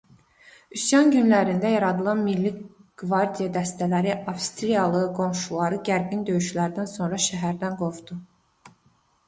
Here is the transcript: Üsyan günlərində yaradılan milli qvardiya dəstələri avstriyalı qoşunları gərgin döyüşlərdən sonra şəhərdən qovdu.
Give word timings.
Üsyan 0.77 1.11
günlərində 1.15 1.73
yaradılan 1.73 2.23
milli 2.29 2.53
qvardiya 3.03 3.51
dəstələri 3.59 4.15
avstriyalı 4.33 5.01
qoşunları 5.21 5.79
gərgin 5.93 6.27
döyüşlərdən 6.31 6.93
sonra 6.97 7.21
şəhərdən 7.29 7.81
qovdu. 7.85 8.19